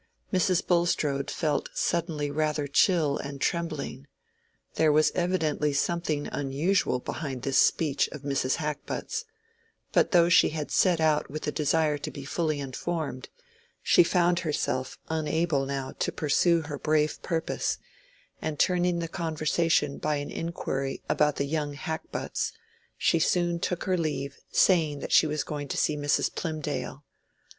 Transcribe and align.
Mrs. 0.33 0.65
Bulstrode 0.65 1.29
felt 1.29 1.69
suddenly 1.75 2.31
rather 2.31 2.65
chill 2.65 3.19
and 3.19 3.39
trembling: 3.39 4.07
there 4.73 4.91
was 4.91 5.11
evidently 5.11 5.73
something 5.73 6.25
unusual 6.31 6.97
behind 6.97 7.43
this 7.43 7.59
speech 7.59 8.07
of 8.07 8.23
Mrs. 8.23 8.55
Hackbutt's; 8.55 9.25
but 9.91 10.09
though 10.09 10.27
she 10.27 10.49
had 10.49 10.71
set 10.71 10.99
out 10.99 11.29
with 11.29 11.43
the 11.43 11.51
desire 11.51 11.99
to 11.99 12.09
be 12.09 12.25
fully 12.25 12.59
informed, 12.59 13.29
she 13.83 14.01
found 14.03 14.39
herself 14.39 14.97
unable 15.07 15.67
now 15.67 15.91
to 15.99 16.11
pursue 16.11 16.61
her 16.63 16.79
brave 16.79 17.21
purpose, 17.21 17.77
and 18.41 18.57
turning 18.57 18.97
the 18.97 19.07
conversation 19.07 19.99
by 19.99 20.15
an 20.15 20.31
inquiry 20.31 21.03
about 21.09 21.35
the 21.35 21.45
young 21.45 21.75
Hackbutts, 21.75 22.53
she 22.97 23.19
soon 23.19 23.59
took 23.59 23.83
her 23.83 23.99
leave 23.99 24.39
saying 24.51 24.97
that 24.97 25.11
she 25.11 25.27
was 25.27 25.43
going 25.43 25.67
to 25.67 25.77
see 25.77 25.95
Mrs. 25.95 26.33
Plymdale. 26.33 27.03